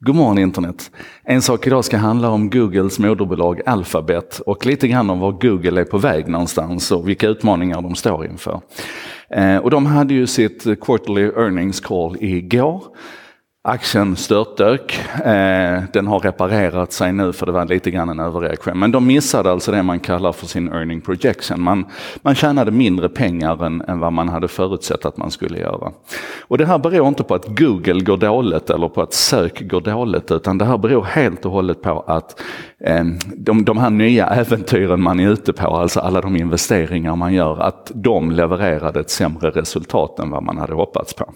God 0.00 0.16
morgon 0.16 0.38
internet! 0.38 0.90
En 1.24 1.42
sak 1.42 1.66
idag 1.66 1.84
ska 1.84 1.96
handla 1.96 2.30
om 2.30 2.50
Googles 2.50 2.98
moderbolag 2.98 3.60
Alphabet 3.66 4.40
och 4.46 4.66
lite 4.66 4.88
grann 4.88 5.10
om 5.10 5.20
var 5.20 5.32
Google 5.32 5.80
är 5.80 5.84
på 5.84 5.98
väg 5.98 6.28
någonstans 6.28 6.92
och 6.92 7.08
vilka 7.08 7.28
utmaningar 7.28 7.82
de 7.82 7.94
står 7.94 8.26
inför. 8.26 8.60
Eh, 9.30 9.56
och 9.56 9.70
de 9.70 9.86
hade 9.86 10.14
ju 10.14 10.26
sitt 10.26 10.80
quarterly 10.80 11.22
earnings 11.22 11.80
call 11.80 12.16
igår. 12.20 12.82
Aktien 13.68 14.16
störtdök. 14.16 15.00
Eh, 15.24 15.82
den 15.92 16.06
har 16.06 16.20
reparerat 16.20 16.92
sig 16.92 17.12
nu 17.12 17.32
för 17.32 17.46
det 17.46 17.52
var 17.52 17.66
lite 17.66 17.90
grann 17.90 18.08
en 18.08 18.20
överreaktion. 18.20 18.78
Men 18.78 18.92
de 18.92 19.06
missade 19.06 19.50
alltså 19.50 19.72
det 19.72 19.82
man 19.82 20.00
kallar 20.00 20.32
för 20.32 20.46
sin 20.46 20.68
earning 20.68 21.00
projection. 21.00 21.62
Man, 21.62 21.86
man 22.22 22.34
tjänade 22.34 22.70
mindre 22.70 23.08
pengar 23.08 23.64
än, 23.64 23.80
än 23.80 24.00
vad 24.00 24.12
man 24.12 24.28
hade 24.28 24.48
förutsett 24.48 25.04
att 25.04 25.16
man 25.16 25.30
skulle 25.30 25.58
göra. 25.58 25.92
Och 26.40 26.58
det 26.58 26.66
här 26.66 26.78
beror 26.78 27.08
inte 27.08 27.22
på 27.22 27.34
att 27.34 27.58
Google 27.58 28.00
går 28.00 28.16
dåligt 28.16 28.70
eller 28.70 28.88
på 28.88 29.02
att 29.02 29.14
sök 29.14 29.60
går 29.70 29.80
dåligt 29.80 30.30
utan 30.30 30.58
det 30.58 30.64
här 30.64 30.78
beror 30.78 31.04
helt 31.04 31.44
och 31.44 31.52
hållet 31.52 31.82
på 31.82 32.04
att 32.06 32.40
eh, 32.84 33.04
de, 33.36 33.64
de 33.64 33.78
här 33.78 33.90
nya 33.90 34.26
äventyren 34.26 35.02
man 35.02 35.20
är 35.20 35.28
ute 35.28 35.52
på, 35.52 35.76
alltså 35.76 36.00
alla 36.00 36.20
de 36.20 36.36
investeringar 36.36 37.16
man 37.16 37.34
gör, 37.34 37.60
att 37.60 37.92
de 37.94 38.30
levererade 38.30 39.00
ett 39.00 39.10
sämre 39.10 39.50
resultat 39.50 40.18
än 40.18 40.30
vad 40.30 40.42
man 40.42 40.58
hade 40.58 40.74
hoppats 40.74 41.14
på. 41.14 41.32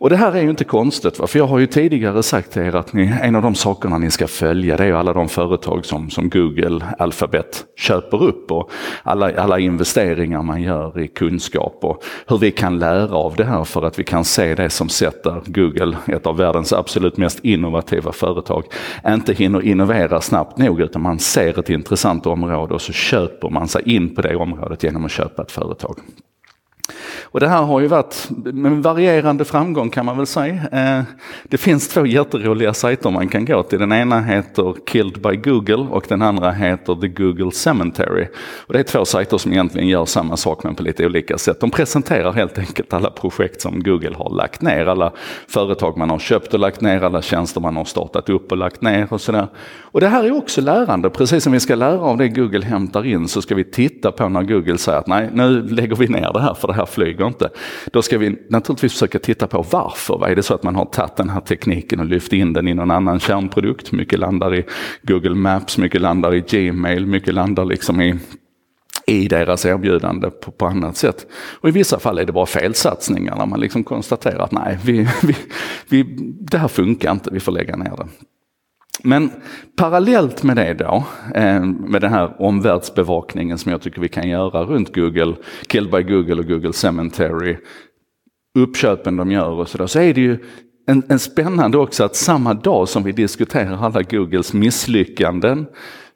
Och 0.00 0.10
det 0.10 0.16
här 0.16 0.32
är 0.32 0.42
ju 0.42 0.50
inte 0.50 0.64
konstigt, 0.64 1.16
för 1.16 1.38
jag 1.38 1.46
har 1.46 1.58
ju 1.58 1.66
tidigare 1.66 2.22
sagt 2.22 2.52
till 2.52 2.62
er 2.62 2.76
att 2.76 2.92
ni, 2.92 3.14
en 3.22 3.36
av 3.36 3.42
de 3.42 3.54
sakerna 3.54 3.98
ni 3.98 4.10
ska 4.10 4.26
följa 4.26 4.76
det 4.76 4.84
är 4.84 4.92
alla 4.92 5.12
de 5.12 5.28
företag 5.28 5.84
som, 5.84 6.10
som 6.10 6.30
Google, 6.30 6.84
Alphabet 6.98 7.64
köper 7.76 8.22
upp 8.22 8.50
och 8.50 8.70
alla, 9.02 9.40
alla 9.42 9.58
investeringar 9.58 10.42
man 10.42 10.62
gör 10.62 11.00
i 11.00 11.08
kunskap 11.08 11.78
och 11.80 12.02
hur 12.26 12.38
vi 12.38 12.50
kan 12.50 12.78
lära 12.78 13.14
av 13.14 13.36
det 13.36 13.44
här 13.44 13.64
för 13.64 13.82
att 13.82 13.98
vi 13.98 14.04
kan 14.04 14.24
se 14.24 14.54
det 14.54 14.70
som 14.70 14.88
sätter 14.88 15.42
Google, 15.46 15.96
ett 16.06 16.26
av 16.26 16.36
världens 16.36 16.72
absolut 16.72 17.16
mest 17.16 17.44
innovativa 17.44 18.12
företag, 18.12 18.64
inte 19.06 19.32
hinner 19.32 19.64
innovera 19.64 20.20
snabbt 20.20 20.58
nog 20.58 20.80
utan 20.80 21.02
man 21.02 21.18
ser 21.18 21.58
ett 21.58 21.70
intressant 21.70 22.26
område 22.26 22.74
och 22.74 22.82
så 22.82 22.92
köper 22.92 23.50
man 23.50 23.68
sig 23.68 23.82
in 23.94 24.14
på 24.14 24.22
det 24.22 24.36
området 24.36 24.82
genom 24.82 25.04
att 25.04 25.10
köpa 25.10 25.42
ett 25.42 25.52
företag. 25.52 25.98
Och 27.30 27.40
det 27.40 27.48
här 27.48 27.62
har 27.62 27.80
ju 27.80 27.86
varit 27.86 28.28
med 28.30 28.82
varierande 28.82 29.44
framgång 29.44 29.90
kan 29.90 30.06
man 30.06 30.16
väl 30.16 30.26
säga. 30.26 30.68
Eh, 30.72 31.02
det 31.44 31.58
finns 31.58 31.88
två 31.88 32.06
jätteroliga 32.06 32.74
sajter 32.74 33.10
man 33.10 33.28
kan 33.28 33.44
gå 33.44 33.62
till. 33.62 33.78
Den 33.78 33.92
ena 33.92 34.20
heter 34.20 34.74
Killed 34.86 35.22
by 35.22 35.36
Google 35.36 35.86
och 35.90 36.04
den 36.08 36.22
andra 36.22 36.50
heter 36.50 36.94
The 36.94 37.08
Google 37.08 37.52
Cemetery. 37.52 38.26
Och 38.66 38.72
det 38.72 38.78
är 38.78 38.82
två 38.82 39.04
sajter 39.04 39.38
som 39.38 39.52
egentligen 39.52 39.88
gör 39.88 40.04
samma 40.04 40.36
sak 40.36 40.64
men 40.64 40.74
på 40.74 40.82
lite 40.82 41.06
olika 41.06 41.38
sätt. 41.38 41.60
De 41.60 41.70
presenterar 41.70 42.32
helt 42.32 42.58
enkelt 42.58 42.92
alla 42.92 43.10
projekt 43.10 43.60
som 43.60 43.82
Google 43.82 44.14
har 44.16 44.30
lagt 44.30 44.62
ner, 44.62 44.86
alla 44.86 45.12
företag 45.48 45.96
man 45.96 46.10
har 46.10 46.18
köpt 46.18 46.54
och 46.54 46.60
lagt 46.60 46.80
ner, 46.80 47.02
alla 47.02 47.22
tjänster 47.22 47.60
man 47.60 47.76
har 47.76 47.84
startat 47.84 48.28
upp 48.28 48.52
och 48.52 48.58
lagt 48.58 48.82
ner 48.82 49.12
och 49.12 49.20
sådär. 49.20 49.46
Och 49.82 50.00
det 50.00 50.08
här 50.08 50.24
är 50.24 50.36
också 50.36 50.60
lärande, 50.60 51.10
precis 51.10 51.44
som 51.44 51.52
vi 51.52 51.60
ska 51.60 51.74
lära 51.74 52.00
av 52.00 52.16
det 52.16 52.28
Google 52.28 52.64
hämtar 52.64 53.06
in 53.06 53.28
så 53.28 53.42
ska 53.42 53.54
vi 53.54 53.64
titta 53.64 54.12
på 54.12 54.28
när 54.28 54.42
Google 54.42 54.78
säger 54.78 54.98
att 54.98 55.06
nej, 55.06 55.30
nu 55.32 55.62
lägger 55.62 55.96
vi 55.96 56.08
ner 56.08 56.32
det 56.32 56.40
här 56.40 56.54
för 56.54 56.68
det 56.68 56.74
här 56.74 56.86
flyger 56.86 57.17
inte. 57.26 57.50
Då 57.92 58.02
ska 58.02 58.18
vi 58.18 58.36
naturligtvis 58.48 58.92
försöka 58.92 59.18
titta 59.18 59.46
på 59.46 59.66
varför. 59.70 60.26
Är 60.26 60.36
det 60.36 60.42
så 60.42 60.54
att 60.54 60.62
man 60.62 60.76
har 60.76 60.84
tagit 60.84 61.16
den 61.16 61.28
här 61.28 61.40
tekniken 61.40 62.00
och 62.00 62.06
lyft 62.06 62.32
in 62.32 62.52
den 62.52 62.68
i 62.68 62.74
någon 62.74 62.90
annan 62.90 63.20
kärnprodukt? 63.20 63.92
Mycket 63.92 64.18
landar 64.18 64.54
i 64.54 64.64
Google 65.02 65.34
Maps, 65.34 65.78
mycket 65.78 66.00
landar 66.00 66.34
i 66.34 66.40
Gmail, 66.40 67.06
mycket 67.06 67.34
landar 67.34 67.64
liksom 67.64 68.00
i 68.00 68.18
i 69.06 69.28
deras 69.28 69.66
erbjudande 69.66 70.30
på, 70.30 70.50
på 70.50 70.66
annat 70.66 70.96
sätt. 70.96 71.26
Och 71.60 71.68
i 71.68 71.72
vissa 71.72 71.98
fall 71.98 72.18
är 72.18 72.24
det 72.24 72.32
bara 72.32 72.46
felsatsningar 72.46 73.36
när 73.36 73.46
man 73.46 73.60
liksom 73.60 73.84
konstaterar 73.84 74.38
att 74.38 74.52
nej, 74.52 74.78
vi, 74.84 75.08
vi, 75.22 75.36
vi, 75.88 76.02
det 76.40 76.58
här 76.58 76.68
funkar 76.68 77.12
inte, 77.12 77.30
vi 77.32 77.40
får 77.40 77.52
lägga 77.52 77.76
ner 77.76 77.96
det. 77.96 78.06
Men 79.02 79.30
parallellt 79.76 80.42
med 80.42 80.56
det 80.56 80.74
då, 80.74 81.04
eh, 81.34 81.64
med 81.64 82.00
den 82.00 82.12
här 82.12 82.42
omvärldsbevakningen 82.42 83.58
som 83.58 83.72
jag 83.72 83.82
tycker 83.82 84.00
vi 84.00 84.08
kan 84.08 84.28
göra 84.28 84.64
runt 84.64 84.94
Google, 84.94 85.34
Killed 85.66 85.90
by 85.90 86.02
Google 86.02 86.34
och 86.34 86.46
Google 86.46 86.72
Cemetery, 86.72 87.56
uppköpen 88.58 89.16
de 89.16 89.30
gör 89.30 89.50
och 89.50 89.68
sådär, 89.68 89.86
så 89.86 90.00
är 90.00 90.14
det 90.14 90.20
ju 90.20 90.38
en, 90.86 91.02
en 91.08 91.18
spännande 91.18 91.78
också 91.78 92.04
att 92.04 92.16
samma 92.16 92.54
dag 92.54 92.88
som 92.88 93.02
vi 93.02 93.12
diskuterar 93.12 93.84
alla 93.84 94.02
Googles 94.02 94.52
misslyckanden 94.52 95.66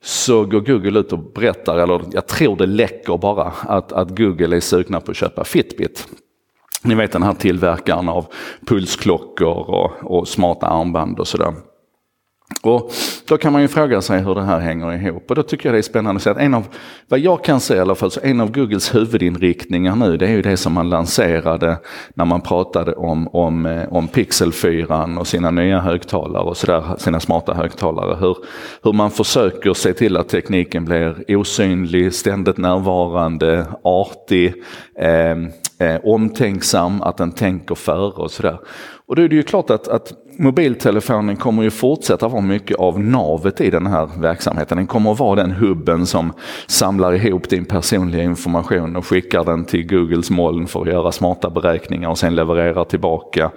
så 0.02 0.44
går 0.44 0.60
Google 0.60 1.00
ut 1.00 1.12
och 1.12 1.32
berättar, 1.32 1.78
eller 1.78 2.00
jag 2.12 2.26
tror 2.26 2.56
det 2.56 2.66
läcker 2.66 3.18
bara, 3.18 3.52
att, 3.62 3.92
att 3.92 4.18
Google 4.18 4.56
är 4.56 4.60
sugna 4.60 5.00
på 5.00 5.10
att 5.10 5.16
köpa 5.16 5.44
Fitbit. 5.44 6.08
Ni 6.84 6.94
vet 6.94 7.12
den 7.12 7.22
här 7.22 7.34
tillverkaren 7.34 8.08
av 8.08 8.26
pulsklockor 8.66 9.70
och, 9.70 9.92
och 10.18 10.28
smarta 10.28 10.66
armband 10.66 11.18
och 11.18 11.28
sådär. 11.28 11.54
Och 12.62 12.92
då 13.28 13.38
kan 13.38 13.52
man 13.52 13.62
ju 13.62 13.68
fråga 13.68 14.00
sig 14.00 14.20
hur 14.20 14.34
det 14.34 14.42
här 14.42 14.60
hänger 14.60 14.92
ihop 14.92 15.30
och 15.30 15.36
då 15.36 15.42
tycker 15.42 15.68
jag 15.68 15.74
det 15.74 15.78
är 15.78 15.82
spännande 15.82 16.16
att 16.16 16.22
se 16.22 16.30
att 16.30 16.36
en 16.36 16.54
av, 16.54 16.66
vad 17.08 17.20
jag 17.20 17.44
kan 17.44 17.60
se 17.60 17.74
i 17.74 17.78
alla 17.78 17.94
fall, 17.94 18.10
så 18.10 18.20
en 18.22 18.40
av 18.40 18.52
Googles 18.52 18.94
huvudinriktningar 18.94 19.96
nu 19.96 20.16
det 20.16 20.26
är 20.26 20.30
ju 20.30 20.42
det 20.42 20.56
som 20.56 20.72
man 20.72 20.90
lanserade 20.90 21.76
när 22.14 22.24
man 22.24 22.40
pratade 22.40 22.92
om, 22.92 23.28
om, 23.28 23.66
eh, 23.66 23.92
om 23.92 24.08
Pixel 24.08 24.52
4 24.52 25.08
och 25.18 25.26
sina 25.26 25.50
nya 25.50 25.80
högtalare 25.80 26.42
och 26.42 26.56
sådär, 26.56 26.84
sina 26.98 27.20
smarta 27.20 27.54
högtalare. 27.54 28.16
Hur, 28.20 28.36
hur 28.82 28.92
man 28.92 29.10
försöker 29.10 29.74
se 29.74 29.92
till 29.92 30.16
att 30.16 30.28
tekniken 30.28 30.84
blir 30.84 31.36
osynlig, 31.36 32.14
ständigt 32.14 32.58
närvarande, 32.58 33.66
artig, 33.82 34.54
eh, 34.98 35.30
eh, 35.88 36.00
omtänksam, 36.04 37.02
att 37.02 37.16
den 37.16 37.32
tänker 37.32 37.74
före 37.74 38.22
och 38.22 38.30
sådär. 38.30 38.58
Och 39.06 39.16
då 39.16 39.22
är 39.22 39.28
det 39.28 39.36
ju 39.36 39.42
klart 39.42 39.70
att, 39.70 39.88
att 39.88 40.12
mobiltelefonen 40.42 41.36
kommer 41.36 41.62
ju 41.62 41.70
fortsätta 41.70 42.28
vara 42.28 42.42
mycket 42.42 42.76
av 42.76 43.00
navet 43.00 43.60
i 43.60 43.70
den 43.70 43.86
här 43.86 44.08
verksamheten. 44.20 44.76
Den 44.76 44.86
kommer 44.86 45.12
att 45.12 45.18
vara 45.18 45.42
den 45.42 45.50
hubben 45.50 46.06
som 46.06 46.32
samlar 46.66 47.12
ihop 47.14 47.48
din 47.48 47.64
personliga 47.64 48.22
information 48.22 48.96
och 48.96 49.06
skickar 49.06 49.44
den 49.44 49.64
till 49.64 49.86
Googles 49.88 50.30
moln 50.30 50.66
för 50.66 50.80
att 50.80 50.88
göra 50.88 51.12
smarta 51.12 51.50
beräkningar 51.50 52.08
och 52.08 52.18
sen 52.18 52.34
levererar 52.34 52.84
tillbaka 52.84 53.50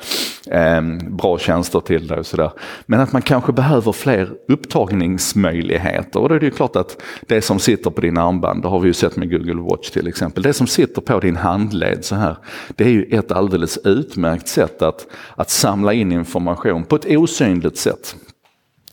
eh, 0.48 0.82
bra 1.10 1.38
tjänster 1.38 1.80
till 1.80 2.08
dig 2.08 2.20
och 2.20 2.26
sådär. 2.26 2.52
Men 2.86 3.00
att 3.00 3.14
man 3.14 3.22
kanske 3.22 3.52
behöver 3.52 3.92
fler 3.92 4.30
upptagningsmöjligheter 4.48 6.20
och 6.20 6.30
då 6.30 6.36
är 6.36 6.40
det 6.40 6.46
ju 6.46 6.52
klart 6.52 6.76
att 6.76 7.02
det 7.28 7.42
som 7.42 7.60
sitter 7.60 7.90
på 7.90 8.02
din 8.02 8.18
armband, 8.18 8.62
det 8.62 8.68
har 8.68 8.80
vi 8.80 8.88
ju 8.88 8.94
sett 8.94 9.16
med 9.16 9.32
Google 9.32 9.62
Watch 9.62 9.90
till 9.90 10.08
exempel, 10.08 10.44
det 10.44 10.54
som 10.54 10.68
sitter 10.68 11.02
på 11.02 11.20
din 11.20 11.36
handled 11.36 12.06
så 12.06 12.16
här, 12.16 12.38
det 12.76 12.84
är 12.84 12.90
ju 12.90 13.04
ett 13.04 13.32
alldeles 13.32 13.78
utmärkt 13.78 14.48
sätt 14.48 14.82
att, 14.82 15.08
att 15.36 15.50
samla 15.50 15.94
in 15.94 16.12
information 16.12 16.84
på 16.84 16.96
ett 16.96 17.06
osynligt 17.06 17.78
sätt. 17.78 18.16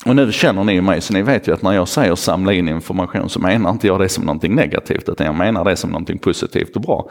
Och 0.05 0.17
nu 0.17 0.33
känner 0.33 0.65
ni 0.65 0.81
mig 0.81 1.01
så 1.01 1.13
ni 1.13 1.23
vet 1.23 1.49
ju 1.49 1.55
att 1.55 1.63
när 1.63 1.73
jag 1.73 1.89
säger 1.89 2.15
samla 2.15 2.53
in 2.53 2.69
information 2.69 3.29
så 3.29 3.41
menar 3.41 3.71
inte 3.71 3.87
jag 3.87 4.01
det 4.01 4.09
som 4.09 4.25
någonting 4.25 4.55
negativt 4.55 5.09
utan 5.09 5.27
jag 5.27 5.35
menar 5.35 5.65
det 5.65 5.77
som 5.77 5.91
någonting 5.91 6.19
positivt 6.19 6.77
och 6.77 6.83
bra. 6.83 7.11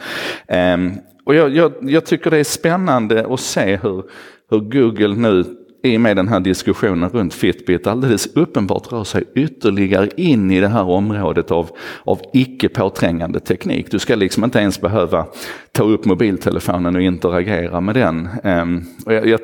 Um, 0.73 0.93
och 1.25 1.35
jag, 1.35 1.55
jag, 1.55 1.73
jag, 1.81 2.05
tycker 2.05 2.31
det 2.31 2.37
är 2.37 2.43
spännande 2.43 3.25
att 3.29 3.39
se 3.39 3.75
hur, 3.75 4.03
hur 4.49 4.59
Google 4.59 5.15
nu 5.15 5.45
i 5.83 5.97
och 5.97 6.01
med 6.01 6.15
den 6.15 6.27
här 6.27 6.39
diskussionen 6.39 7.09
runt 7.09 7.33
Fitbit 7.33 7.87
alldeles 7.87 8.27
uppenbart 8.35 8.91
rör 8.91 9.03
sig 9.03 9.23
ytterligare 9.35 10.09
in 10.17 10.51
i 10.51 10.59
det 10.59 10.67
här 10.67 10.89
området 10.89 11.51
av, 11.51 11.69
av 12.03 12.21
icke 12.33 12.69
påträngande 12.69 13.39
teknik. 13.39 13.91
Du 13.91 13.99
ska 13.99 14.15
liksom 14.15 14.43
inte 14.43 14.59
ens 14.59 14.81
behöva 14.81 15.25
ta 15.71 15.83
upp 15.83 16.05
mobiltelefonen 16.05 16.95
och 16.95 17.01
interagera 17.01 17.81
med 17.81 17.95
den. 17.95 18.29
Um, 18.43 18.85
och 19.05 19.13
jag, 19.13 19.27
jag, 19.27 19.39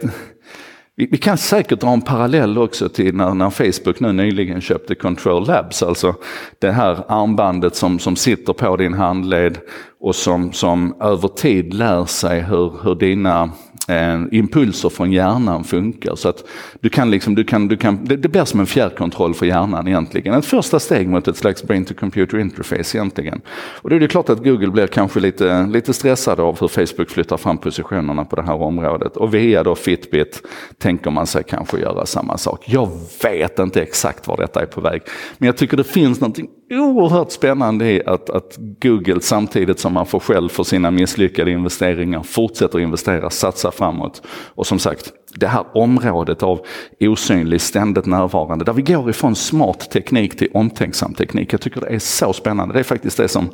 vi, 1.00 1.08
vi, 1.12 1.18
kan 1.18 1.38
säkert 1.38 1.80
dra 1.80 1.90
en 1.90 2.02
parallell 2.02 2.58
också 2.58 2.90
till 2.90 3.16
när, 3.16 3.34
när, 3.34 3.50
Facebook 3.50 4.00
nu 4.00 4.14
nyligen 4.14 4.62
köpte 4.62 4.96
Control 4.96 5.48
Labs, 5.48 5.84
alltså 5.84 6.16
det 6.60 6.72
här 6.72 7.04
armbandet 7.08 7.76
som, 7.76 8.00
som 8.00 8.16
sitter 8.16 8.54
på 8.54 8.76
din 8.76 8.94
handled 8.94 9.58
och 10.00 10.16
som, 10.16 10.52
som 10.52 10.96
över 11.02 11.28
tid 11.28 11.74
lär 11.74 12.06
sig 12.06 12.42
hur, 12.42 12.74
hur 12.84 12.96
dina 12.96 13.52
eh, 13.88 14.22
impulser 14.32 14.90
från 14.90 15.12
hjärnan 15.12 15.64
funkar. 15.64 16.16
Så 16.16 16.30
att 16.30 16.44
du 16.80 16.90
kan 16.90 17.12
liksom, 17.12 17.36
du 17.36 17.44
kan, 17.44 17.68
du 17.68 17.78
kan, 17.78 18.06
det, 18.06 18.16
det 18.16 18.30
blir 18.30 18.46
som 18.46 18.60
en 18.60 18.66
fjärrkontroll 18.66 19.34
för 19.34 19.46
hjärnan 19.46 19.88
egentligen. 19.88 20.34
Ett 20.34 20.46
första 20.46 20.80
steg 20.80 21.10
mot 21.10 21.28
ett 21.28 21.38
slags 21.38 21.64
brain 21.64 21.86
to 21.86 21.94
computer 21.94 22.40
interface 22.40 22.98
egentligen. 22.98 23.42
Och 23.82 23.90
då 23.90 23.96
är 23.96 24.00
det 24.00 24.08
klart 24.08 24.30
att 24.30 24.44
Google 24.44 24.68
blir 24.68 24.88
kanske 24.88 25.20
lite, 25.20 25.68
lite 25.68 25.94
stressade 25.94 26.42
av 26.42 26.60
hur 26.60 26.68
Facebook 26.68 27.10
flyttar 27.10 27.38
fram 27.38 27.58
positionerna 27.58 28.26
på 28.26 28.36
det 28.36 28.44
här 28.44 28.62
området. 28.62 29.18
Och 29.18 29.34
via 29.34 29.64
då 29.64 29.76
Fitbit 29.76 30.42
tänker 30.88 31.12
man 31.12 31.28
sig 31.28 31.44
kanske 31.44 31.80
göra 31.80 32.06
samma 32.06 32.38
sak. 32.38 32.64
Jag 32.66 32.90
vet 33.24 33.60
inte 33.60 33.82
exakt 33.82 34.28
var 34.28 34.38
detta 34.38 34.62
är 34.62 34.66
på 34.66 34.82
väg. 34.82 35.02
Men 35.38 35.48
jag 35.48 35.58
tycker 35.58 35.78
det 35.78 35.84
finns 35.84 36.22
någonting 36.22 36.48
oerhört 36.72 37.32
spännande 37.32 37.92
i 37.92 38.06
att, 38.06 38.30
att 38.30 38.58
Google 38.82 39.22
samtidigt 39.22 39.80
som 39.80 39.94
man 39.94 40.06
får 40.06 40.20
själv 40.20 40.50
för 40.50 40.64
sina 40.64 40.92
misslyckade 40.92 41.52
investeringar 41.52 42.24
fortsätter 42.24 42.80
investera, 42.80 43.30
satsa 43.30 43.72
framåt. 43.72 44.22
Och 44.56 44.68
som 44.68 44.80
sagt, 44.80 45.14
det 45.36 45.48
här 45.48 45.66
området 45.74 46.44
av 46.44 46.60
osynlig, 47.00 47.62
ständigt 47.62 48.06
närvarande, 48.06 48.66
där 48.66 48.74
vi 48.74 48.82
går 48.82 49.10
ifrån 49.10 49.36
smart 49.36 49.92
teknik 49.92 50.38
till 50.38 50.48
omtänksam 50.54 51.14
teknik. 51.14 51.54
Jag 51.54 51.62
tycker 51.62 51.82
det 51.82 51.88
är 51.88 52.00
så 52.00 52.34
spännande. 52.34 52.74
Det 52.74 52.80
är 52.80 52.84
faktiskt 52.84 53.18
det 53.18 53.28
som 53.28 53.50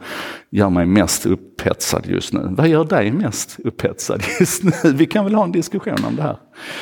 gör 0.50 0.70
mig 0.70 0.86
mest 0.86 1.26
upphetsad 1.26 2.06
just 2.06 2.34
nu. 2.34 2.48
Vad 2.58 2.68
gör 2.68 2.86
dig 2.86 3.12
mest 3.12 3.60
upphetsad 3.60 4.24
just 4.40 4.64
nu? 4.64 4.72
Vi 4.84 5.06
kan 5.06 5.26
väl 5.26 5.36
ha 5.36 5.44
en 5.44 5.52
diskussion 5.52 6.06
om 6.08 6.16
det 6.16 6.22
här. 6.22 6.38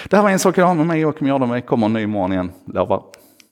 Det 0.09 0.15
här 0.15 0.23
var 0.23 0.29
en 0.29 0.39
sak 0.39 0.57
jag 0.57 0.65
har 0.65 0.75
med 0.75 0.87
mig, 0.87 0.99
Joakim 0.99 1.27
Jardenberg. 1.27 1.61
kommer 1.61 1.85
en 1.85 1.93
ny 1.93 2.01
imorgon 2.01 2.33
igen, 2.33 2.51
lovar. 2.65 3.03